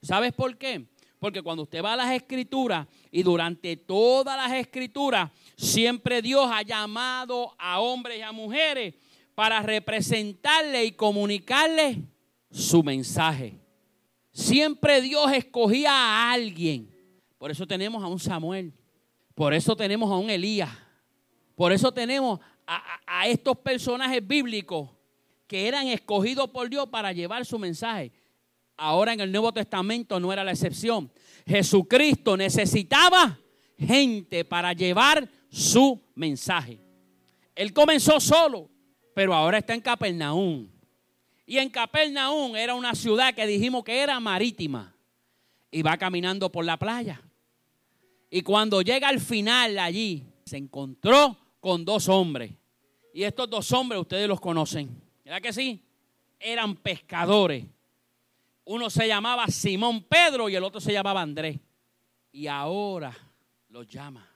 [0.00, 0.86] ¿Sabes por qué?
[1.18, 6.62] Porque cuando usted va a las escrituras y durante todas las escrituras, siempre Dios ha
[6.62, 8.94] llamado a hombres y a mujeres
[9.34, 12.02] para representarle y comunicarle
[12.50, 13.58] su mensaje.
[14.32, 16.90] Siempre Dios escogía a alguien.
[17.38, 18.72] Por eso tenemos a un Samuel.
[19.34, 20.70] Por eso tenemos a un Elías.
[21.54, 24.90] Por eso tenemos a, estos personajes bíblicos
[25.46, 28.12] que eran escogidos por Dios para llevar su mensaje.
[28.76, 31.10] Ahora en el Nuevo Testamento no era la excepción.
[31.46, 33.38] Jesucristo necesitaba
[33.78, 36.78] gente para llevar su mensaje.
[37.54, 38.68] Él comenzó solo,
[39.14, 40.68] pero ahora está en Capernaum.
[41.46, 44.94] Y en Capernaum era una ciudad que dijimos que era marítima.
[45.70, 47.22] Y va caminando por la playa.
[48.28, 52.52] Y cuando llega al final allí, se encontró con dos hombres.
[53.14, 55.02] Y estos dos hombres ustedes los conocen.
[55.24, 55.82] ¿Verdad que sí?
[56.38, 57.64] Eran pescadores.
[58.64, 61.58] Uno se llamaba Simón Pedro y el otro se llamaba Andrés.
[62.30, 63.16] Y ahora
[63.70, 64.35] los llama.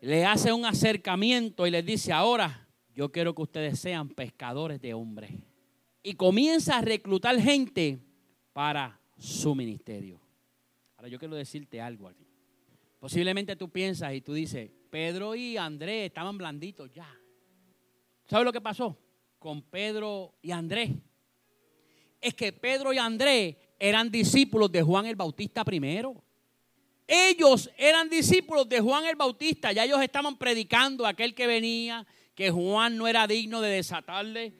[0.00, 4.94] Le hace un acercamiento y les dice, ahora yo quiero que ustedes sean pescadores de
[4.94, 5.32] hombres.
[6.02, 7.98] Y comienza a reclutar gente
[8.52, 10.20] para su ministerio.
[10.96, 12.26] Ahora yo quiero decirte algo aquí.
[12.98, 17.08] Posiblemente tú piensas y tú dices, Pedro y Andrés estaban blanditos ya.
[18.26, 18.98] ¿Sabes lo que pasó
[19.38, 20.90] con Pedro y Andrés?
[22.20, 26.22] Es que Pedro y Andrés eran discípulos de Juan el Bautista primero.
[27.10, 32.06] Ellos eran discípulos de Juan el Bautista, ya ellos estaban predicando a aquel que venía,
[32.34, 34.52] que Juan no era digno de desatarle.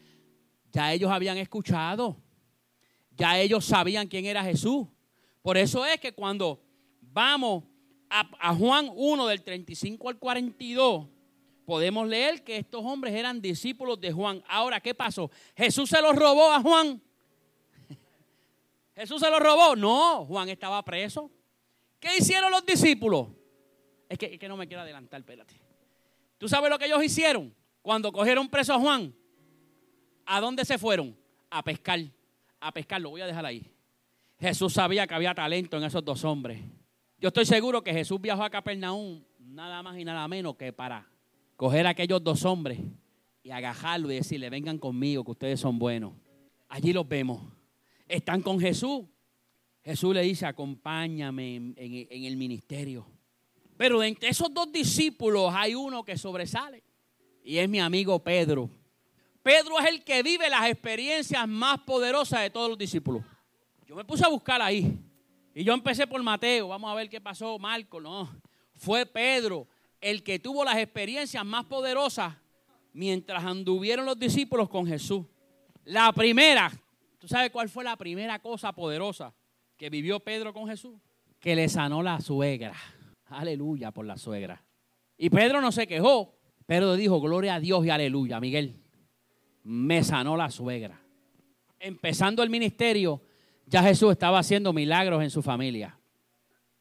[0.73, 2.17] Ya ellos habían escuchado,
[3.11, 4.89] ya ellos sabían quién era Jesús.
[5.43, 6.63] Por eso es que cuando
[7.03, 7.65] vamos
[8.09, 11.07] a, a Juan 1 del 35 al 42,
[11.67, 14.43] podemos leer que estos hombres eran discípulos de Juan.
[14.49, 15.31] Ahora, ¿qué pasó?
[15.55, 17.03] ¿Jesús se los robó a Juan?
[18.97, 19.77] ¿Jesús se los robó?
[19.77, 21.31] No, Juan estaba preso.
[22.01, 23.29] ¿Qué hicieron los discípulos?
[24.09, 25.55] Es que, no me quiero adelantar, espérate.
[26.39, 29.15] ¿Tú sabes lo que ellos hicieron cuando cogieron preso a Juan?
[30.25, 31.17] ¿A dónde se fueron?
[31.51, 32.01] A pescar.
[32.61, 33.71] A pescar, lo voy a dejar ahí.
[34.39, 36.61] Jesús sabía que había talento en esos dos hombres.
[37.19, 41.11] Yo estoy seguro que Jesús viajó a Capernaum nada más y nada menos que para
[41.57, 42.79] coger a aquellos dos hombres
[43.43, 46.13] y agajarlo y decirle, vengan conmigo, que ustedes son buenos.
[46.69, 47.43] Allí los vemos.
[48.07, 49.05] Están con Jesús.
[49.85, 53.07] Jesús le dice, acompáñame en, el ministerio.
[53.77, 56.83] Pero entre esos dos discípulos hay uno que sobresale.
[57.45, 58.69] Y es mi amigo Pedro.
[59.43, 63.25] Pedro es el que vive las experiencias más poderosas de todos los discípulos.
[63.87, 64.99] Yo me puse a buscar ahí.
[65.55, 66.69] Y yo empecé por Mateo.
[66.69, 67.59] Vamos a ver qué pasó.
[67.59, 68.31] Marco, no.
[68.77, 69.67] Fue Pedro
[70.01, 72.35] el que tuvo las experiencias más poderosas
[72.93, 75.25] mientras anduvieron los discípulos con Jesús.
[75.85, 76.71] La primera,
[77.19, 79.33] ¿tú sabes cuál fue la primera cosa poderosa
[79.79, 80.95] que vivió Pedro con Jesús?
[81.39, 82.75] Que le sanó la suegra.
[83.27, 84.63] Aleluya por la suegra.
[85.17, 86.35] Y Pedro no se quejó.
[86.67, 88.83] Pedro dijo, gloria a Dios y aleluya, Miguel.
[89.63, 91.01] Me sanó la suegra.
[91.79, 93.23] Empezando el ministerio,
[93.67, 95.99] ya Jesús estaba haciendo milagros en su familia.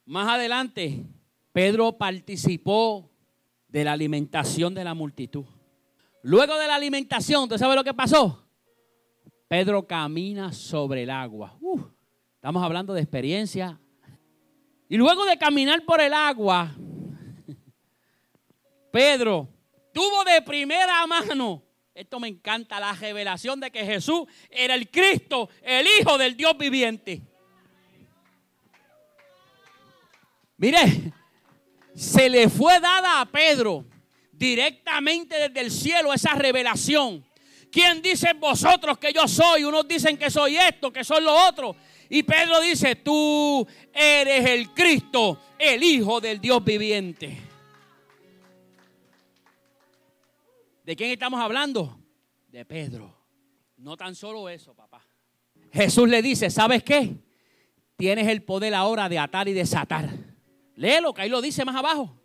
[0.06, 1.06] Más adelante,
[1.52, 3.12] Pedro participó
[3.68, 5.46] de la alimentación de la multitud.
[6.24, 8.44] Luego de la alimentación, ¿usted sabe lo que pasó?
[9.48, 11.58] Pedro camina sobre el agua.
[12.38, 13.80] Estamos hablando de experiencia.
[14.88, 16.74] Y luego de caminar por el agua,
[18.92, 19.50] Pedro
[19.92, 25.50] tuvo de primera mano, esto me encanta, la revelación de que Jesús era el Cristo,
[25.62, 27.22] el Hijo del Dios viviente.
[30.58, 31.12] Mire,
[31.96, 33.86] se le fue dada a Pedro
[34.32, 37.26] directamente desde el cielo esa revelación.
[37.72, 39.64] ¿Quién dice vosotros que yo soy?
[39.64, 41.76] Unos dicen que soy esto, que soy lo otro.
[42.10, 47.38] Y Pedro dice, tú eres el Cristo, el Hijo del Dios viviente.
[50.84, 52.00] ¿De quién estamos hablando?
[52.48, 53.14] De Pedro.
[53.78, 55.06] No tan solo eso, papá.
[55.72, 57.16] Jesús le dice, ¿sabes qué?
[57.98, 60.10] Tienes el poder ahora de atar y desatar.
[60.76, 62.18] Léelo, que ahí lo dice más abajo.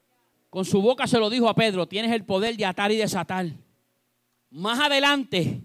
[0.49, 3.47] Con su boca se lo dijo a Pedro, tienes el poder de atar y desatar.
[4.51, 5.63] Más adelante,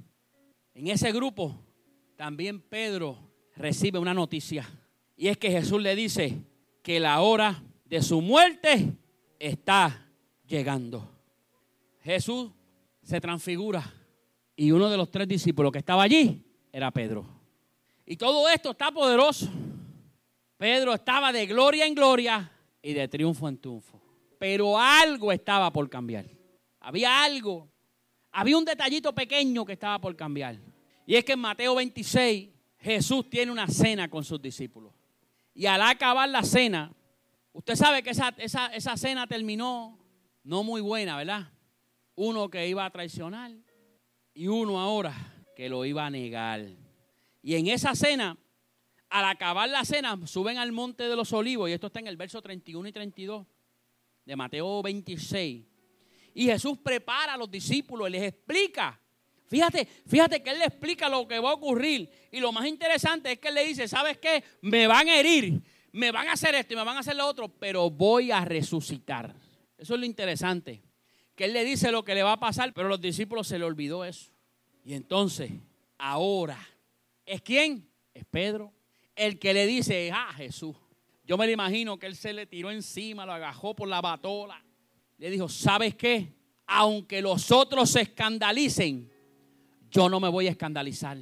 [0.74, 1.60] en ese grupo,
[2.16, 3.27] también Pedro
[3.58, 4.68] recibe una noticia.
[5.16, 6.38] Y es que Jesús le dice
[6.84, 8.94] que la hora de su muerte
[9.40, 10.08] está
[10.48, 11.10] llegando.
[12.04, 12.52] Jesús
[13.02, 13.94] se transfigura
[14.56, 17.26] y uno de los tres discípulos que estaba allí era Pedro.
[18.06, 19.50] Y todo esto está poderoso.
[20.58, 24.02] Pedro estaba de gloria en gloria y de triunfo en triunfo.
[24.40, 26.26] Pero algo estaba por cambiar.
[26.80, 27.70] Había algo.
[28.32, 30.58] Había un detallito pequeño que estaba por cambiar.
[31.06, 34.94] Y es que en Mateo 26 Jesús tiene una cena con sus discípulos.
[35.54, 36.94] Y al acabar la cena,
[37.54, 39.98] usted sabe que esa, esa cena terminó
[40.44, 41.52] no muy buena, ¿verdad?
[42.16, 43.52] Uno que iba a traicionar
[44.34, 45.14] y uno ahora
[45.56, 46.64] que lo iba a negar.
[47.42, 48.38] Y en esa cena,
[49.10, 52.18] al acabar la cena, suben al monte de los olivos, y esto está en el
[52.18, 53.48] verso 31 y 32
[54.24, 55.66] de Mateo 26.
[56.36, 59.02] Y Jesús prepara a los discípulos y les explica.
[59.48, 62.10] Fíjate, fíjate que Él le explica lo que va a ocurrir.
[62.32, 64.44] Y lo más interesante es que Él le dice, ¿sabes qué?
[64.62, 67.26] Me van a herir, me van a hacer esto y me van a hacer lo
[67.26, 69.34] otro, pero voy a resucitar.
[69.78, 70.82] Eso es lo interesante.
[71.36, 73.60] Que Él le dice lo que le va a pasar, pero a los discípulos se
[73.60, 74.32] le olvidó eso.
[74.84, 75.52] Y entonces,
[75.98, 76.58] ahora,
[77.26, 77.90] ¿es quién?
[78.14, 78.74] Es Pedro.
[79.16, 80.76] El que le dice, ah, Jesús.
[81.26, 84.64] Yo me lo imagino que Él se le tiró encima, lo agajó por la batola
[85.18, 86.34] le dijo, ¿sabes qué?
[86.68, 89.12] Aunque los otros se escandalicen,
[89.90, 91.18] yo no me voy a escandalizar.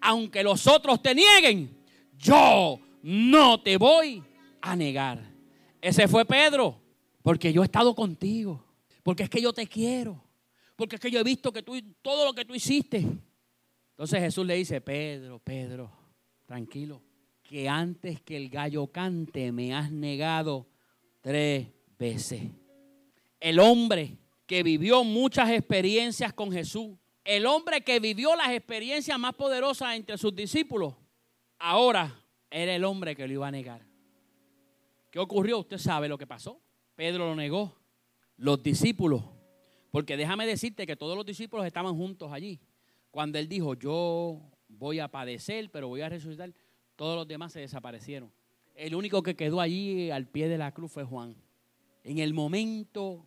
[0.00, 1.76] Aunque los otros te nieguen,
[2.16, 4.22] yo no te voy
[4.60, 5.22] a negar.
[5.80, 6.80] Ese fue Pedro,
[7.22, 8.64] porque yo he estado contigo,
[9.02, 10.22] porque es que yo te quiero,
[10.76, 13.06] porque es que yo he visto que tú todo lo que tú hiciste.
[13.90, 15.90] Entonces Jesús le dice, Pedro, Pedro,
[16.46, 17.02] tranquilo,
[17.42, 20.66] que antes que el gallo cante me has negado
[21.20, 22.42] tres veces
[23.40, 26.96] el hombre que vivió muchas experiencias con Jesús,
[27.30, 30.96] el hombre que vivió las experiencias más poderosas entre sus discípulos,
[31.60, 33.86] ahora era el hombre que lo iba a negar.
[35.12, 35.60] ¿Qué ocurrió?
[35.60, 36.60] Usted sabe lo que pasó.
[36.96, 37.78] Pedro lo negó.
[38.36, 39.22] Los discípulos,
[39.92, 42.58] porque déjame decirte que todos los discípulos estaban juntos allí.
[43.12, 46.52] Cuando él dijo, yo voy a padecer, pero voy a resucitar,
[46.96, 48.32] todos los demás se desaparecieron.
[48.74, 51.36] El único que quedó allí al pie de la cruz fue Juan.
[52.02, 53.24] En el momento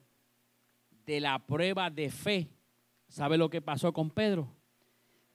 [1.05, 2.49] de la prueba de fe,
[3.13, 4.51] ¿sabe lo que pasó con Pedro?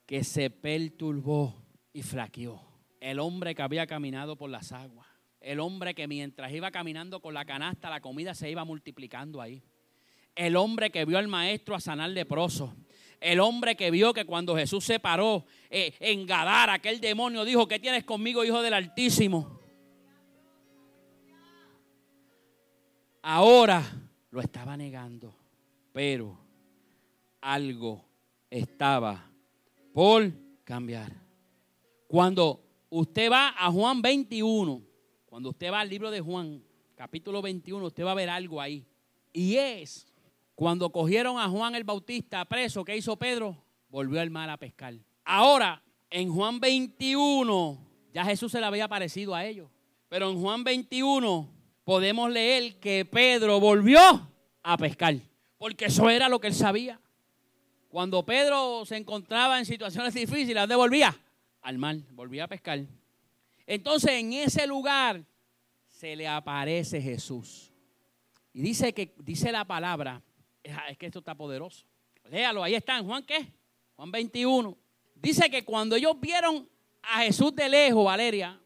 [0.05, 1.55] Que se perturbó
[1.93, 2.61] y flaqueó.
[2.99, 5.07] El hombre que había caminado por las aguas.
[5.39, 9.63] El hombre que mientras iba caminando con la canasta, la comida se iba multiplicando ahí.
[10.35, 12.75] El hombre que vio al maestro a sanar leproso.
[13.21, 17.67] El hombre que vio que cuando Jesús se paró eh, en Gadara, aquel demonio dijo,
[17.67, 19.59] ¿qué tienes conmigo, hijo del Altísimo?
[23.21, 23.83] Ahora
[24.31, 25.39] lo estaba negando
[25.91, 26.37] pero
[27.41, 28.05] algo
[28.49, 29.29] estaba
[29.93, 30.31] por
[30.63, 31.11] cambiar.
[32.07, 34.81] Cuando usted va a Juan 21,
[35.25, 36.63] cuando usted va al libro de Juan,
[36.95, 38.85] capítulo 21, usted va a ver algo ahí.
[39.31, 40.07] Y es
[40.55, 43.63] cuando cogieron a Juan el Bautista preso, ¿qué hizo Pedro?
[43.89, 44.95] Volvió al mar a pescar.
[45.23, 47.79] Ahora, en Juan 21,
[48.13, 49.69] ya Jesús se le había parecido a ellos.
[50.07, 51.49] Pero en Juan 21
[51.83, 53.99] podemos leer que Pedro volvió
[54.63, 55.15] a pescar
[55.59, 56.99] porque eso era lo que él sabía.
[57.89, 61.19] Cuando Pedro se encontraba en situaciones difíciles, ¿dónde volvía?
[61.61, 62.79] Al mar, volvía a pescar.
[63.65, 65.23] Entonces en ese lugar
[65.87, 67.73] se le aparece Jesús.
[68.53, 70.21] Y dice que dice la palabra,
[70.63, 71.85] es que esto está poderoso.
[72.29, 73.51] Léalo, ahí está, en Juan qué?
[73.95, 74.77] Juan 21.
[75.15, 76.69] Dice que cuando ellos vieron
[77.01, 78.59] a Jesús de lejos, Valeria,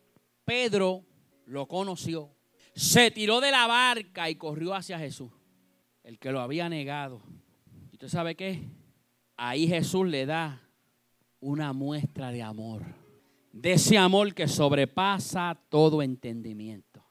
[0.43, 1.05] Pedro
[1.45, 2.29] lo conoció.
[2.75, 5.31] Se tiró de la barca y corrió hacia Jesús
[6.03, 7.21] el que lo había negado.
[7.91, 8.61] ¿Y usted sabe qué?
[9.45, 10.61] Ahí Jesús le da
[11.41, 12.81] una muestra de amor.
[13.51, 17.03] De ese amor que sobrepasa todo entendimiento.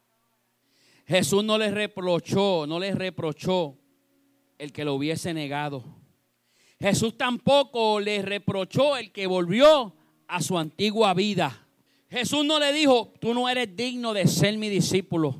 [1.06, 3.76] Jesús no le reprochó, no le reprochó
[4.56, 5.84] el que lo hubiese negado.
[6.80, 9.94] Jesús tampoco le reprochó el que volvió
[10.26, 11.68] a su antigua vida.
[12.08, 15.36] Jesús no le dijo, tú no eres digno de ser mi discípulo.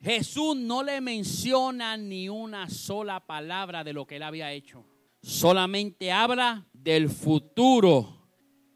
[0.00, 4.86] Jesús no le menciona ni una sola palabra de lo que él había hecho.
[5.26, 8.28] Solamente habla del futuro.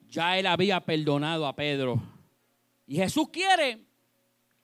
[0.08, 2.02] Ya él había perdonado a Pedro.
[2.88, 3.86] Y Jesús quiere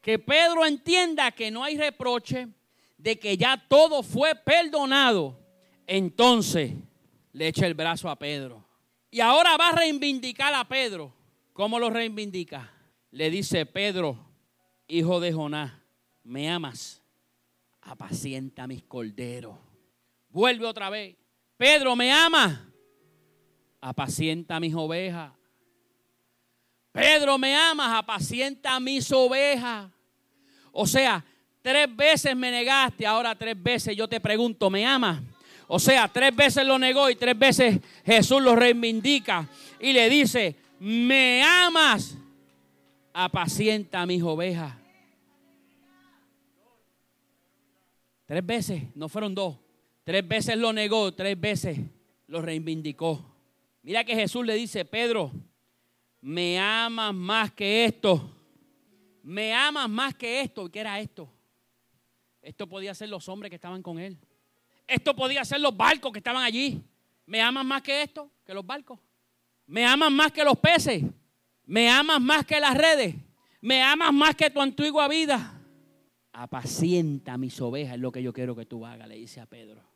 [0.00, 2.48] que Pedro entienda que no hay reproche,
[2.98, 5.38] de que ya todo fue perdonado.
[5.86, 6.72] Entonces
[7.32, 8.66] le echa el brazo a Pedro.
[9.08, 11.14] Y ahora va a reivindicar a Pedro.
[11.52, 12.68] ¿Cómo lo reivindica?
[13.12, 14.18] Le dice, Pedro,
[14.88, 15.72] hijo de Jonás
[16.24, 17.00] me amas,
[17.80, 19.56] apacienta mis corderos.
[20.30, 21.16] Vuelve otra vez.
[21.56, 22.70] Pedro, me ama,
[23.80, 25.32] apacienta mis ovejas.
[26.92, 29.90] Pedro, me amas, apacienta mis ovejas.
[30.72, 31.24] O sea,
[31.62, 35.22] tres veces me negaste, ahora tres veces yo te pregunto, ¿me amas?
[35.68, 39.48] O sea, tres veces lo negó y tres veces Jesús lo reivindica
[39.80, 42.16] y le dice, me amas,
[43.12, 44.74] apacienta mis ovejas.
[48.26, 49.65] Tres veces, no fueron dos.
[50.06, 51.80] Tres veces lo negó, tres veces
[52.28, 53.26] lo reivindicó.
[53.82, 55.32] Mira que Jesús le dice, Pedro,
[56.20, 58.30] me amas más que esto.
[59.24, 60.70] Me amas más que esto.
[60.70, 61.28] ¿Qué era esto?
[62.40, 64.16] Esto podía ser los hombres que estaban con él.
[64.86, 66.80] Esto podía ser los barcos que estaban allí.
[67.26, 68.30] ¿Me amas más que esto?
[68.44, 69.00] Que los barcos.
[69.66, 71.02] ¿Me amas más que los peces?
[71.64, 73.16] ¿Me amas más que las redes?
[73.60, 75.60] ¿Me amas más que tu antigua vida?
[76.32, 79.95] Apacienta mis ovejas, es lo que yo quiero que tú hagas, le dice a Pedro.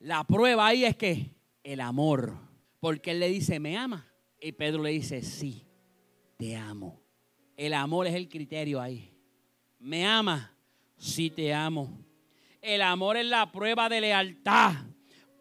[0.00, 1.30] La prueba ahí es que
[1.62, 2.34] el amor,
[2.80, 4.06] porque él le dice, ¿me ama?
[4.40, 5.66] Y Pedro le dice, sí,
[6.38, 7.02] te amo.
[7.54, 9.14] El amor es el criterio ahí.
[9.78, 10.56] ¿Me ama?
[10.96, 12.02] Sí, te amo.
[12.62, 14.72] El amor es la prueba de lealtad.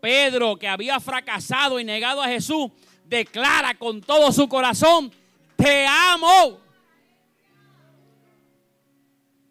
[0.01, 2.70] Pedro, que había fracasado y negado a Jesús,
[3.05, 5.10] declara con todo su corazón,
[5.55, 6.60] te amo.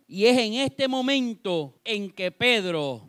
[0.06, 3.07] Y es en este momento en que Pedro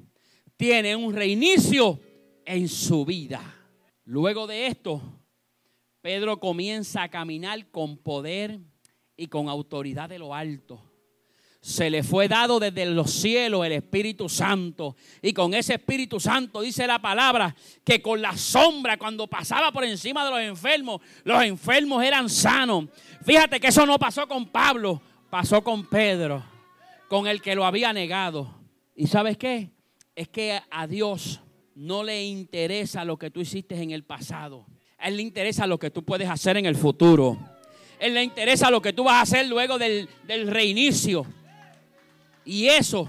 [0.59, 2.01] tiene un reinicio
[2.43, 3.41] en su vida.
[4.03, 5.01] Luego de esto,
[6.01, 8.59] Pedro comienza a caminar con poder
[9.15, 10.83] y con autoridad de lo alto.
[11.61, 14.97] Se le fue dado desde los cielos el Espíritu Santo.
[15.21, 17.55] Y con ese Espíritu Santo dice la palabra
[17.85, 22.89] que con la sombra cuando pasaba por encima de los enfermos, los enfermos eran sanos.
[23.23, 26.43] Fíjate que eso no pasó con Pablo, pasó con Pedro,
[27.07, 28.53] con el que lo había negado.
[28.93, 29.78] ¿Y sabes qué?
[30.19, 31.39] Es que a Dios
[31.75, 34.65] no le interesa lo que tú hiciste en el pasado.
[34.99, 37.37] Él le interesa lo que tú puedes hacer en el futuro.
[37.97, 41.25] Él le interesa lo que tú vas a hacer luego del, del reinicio.
[42.43, 43.07] Y eso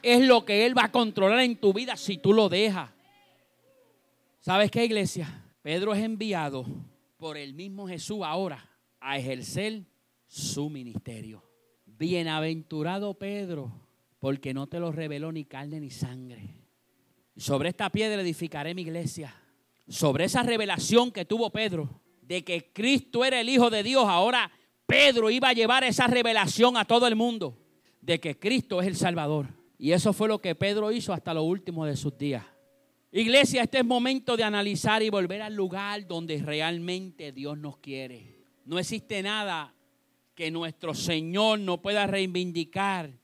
[0.00, 2.90] es lo que Él va a controlar en tu vida si tú lo dejas.
[4.40, 5.44] ¿Sabes qué, iglesia?
[5.60, 6.64] Pedro es enviado
[7.18, 8.66] por el mismo Jesús ahora
[8.98, 9.82] a ejercer
[10.26, 11.44] su ministerio.
[11.84, 13.89] Bienaventurado Pedro,
[14.20, 16.62] porque no te lo reveló ni carne ni sangre.
[17.36, 19.34] Sobre esta piedra edificaré mi iglesia.
[19.88, 24.52] Sobre esa revelación que tuvo Pedro de que Cristo era el Hijo de Dios, ahora
[24.86, 27.58] Pedro iba a llevar esa revelación a todo el mundo
[28.00, 29.48] de que Cristo es el Salvador.
[29.78, 32.44] Y eso fue lo que Pedro hizo hasta lo último de sus días.
[33.12, 38.44] Iglesia, este es momento de analizar y volver al lugar donde realmente Dios nos quiere.
[38.64, 39.74] No existe nada
[40.34, 43.19] que nuestro Señor no pueda reivindicar,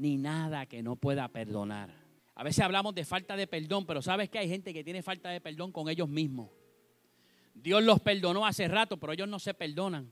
[0.00, 1.90] ni nada que no pueda perdonar.
[2.34, 5.28] A veces hablamos de falta de perdón, pero sabes que hay gente que tiene falta
[5.28, 6.48] de perdón con ellos mismos.
[7.52, 10.10] Dios los perdonó hace rato, pero ellos no se perdonan.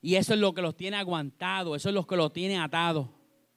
[0.00, 3.06] Y eso es lo que los tiene aguantados, eso es lo que los tiene atados.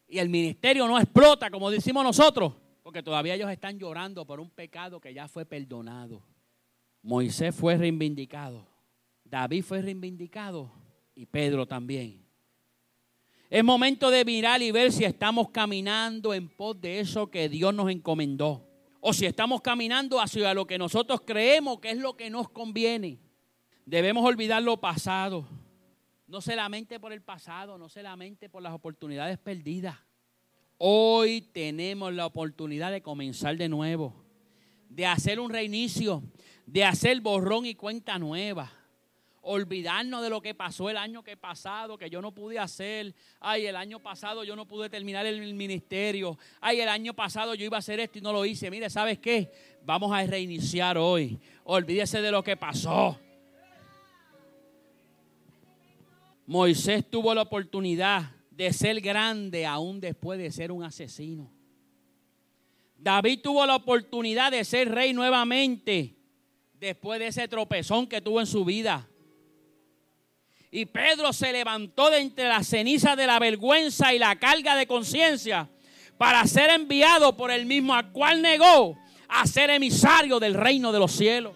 [0.09, 2.53] Y el ministerio no explota, como decimos nosotros,
[2.84, 6.22] porque todavía ellos están llorando por un pecado que ya fue perdonado.
[7.01, 8.67] Moisés fue reivindicado,
[9.24, 10.69] David fue reivindicado
[11.15, 12.30] y Pedro también.
[13.52, 17.74] Es momento de mirar y ver si estamos caminando en pos de eso que Dios
[17.74, 18.66] nos encomendó.
[19.02, 23.20] O si estamos caminando hacia lo que nosotros creemos que es lo que nos conviene.
[23.86, 25.49] Debemos olvidar lo pasado.
[26.28, 29.97] No se lamente por el pasado, no se lamente por las oportunidades perdidas.
[30.78, 34.16] Hoy tenemos la oportunidad de comenzar de nuevo,
[34.88, 36.24] de hacer un reinicio,
[36.66, 38.72] de hacer borrón y cuenta nueva.
[39.41, 43.15] Olvidarnos de lo que pasó el año que pasado, que yo no pude hacer.
[43.39, 46.37] Ay, el año pasado yo no pude terminar el ministerio.
[46.59, 48.69] Ay, el año pasado yo iba a hacer esto y no lo hice.
[48.69, 49.51] Mire, ¿sabes qué?
[49.83, 51.39] Vamos a reiniciar hoy.
[51.63, 53.19] Olvídese de lo que pasó.
[56.45, 61.51] Moisés tuvo la oportunidad de ser grande aún después de ser un asesino.
[62.97, 66.15] David tuvo la oportunidad de ser rey nuevamente
[66.79, 69.07] después de ese tropezón que tuvo en su vida.
[70.72, 74.88] Y Pedro se levantó de entre la ceniza de la vergüenza y la carga de
[74.88, 75.69] conciencia
[76.17, 78.97] para ser enviado por el mismo al cual negó
[79.28, 81.53] a ser emisario del reino de los cielos.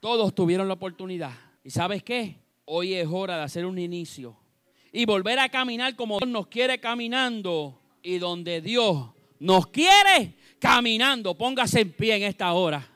[0.00, 1.32] Todos tuvieron la oportunidad.
[1.62, 2.38] ¿Y sabes qué?
[2.64, 4.38] Hoy es hora de hacer un inicio
[4.92, 11.36] y volver a caminar como Dios nos quiere caminando y donde Dios nos quiere caminando.
[11.36, 12.95] Póngase en pie en esta hora.